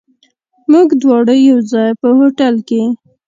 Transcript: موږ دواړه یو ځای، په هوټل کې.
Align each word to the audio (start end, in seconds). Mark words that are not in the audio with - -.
موږ 0.71 0.87
دواړه 1.01 1.33
یو 1.47 1.59
ځای، 1.71 1.89
په 2.01 2.07
هوټل 2.17 2.55
کې. 2.67 2.81